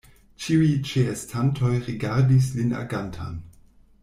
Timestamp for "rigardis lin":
1.89-2.77